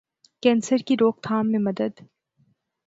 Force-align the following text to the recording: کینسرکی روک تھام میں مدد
کینسرکی 0.43 0.95
روک 1.01 1.15
تھام 1.23 1.51
میں 1.51 1.59
مدد 1.59 1.93